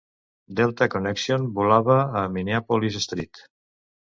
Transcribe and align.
Delta 0.59 0.87
Connection 0.95 1.45
volava 1.59 1.99
a 2.23 2.27
Minneapolis-St. 2.39 3.45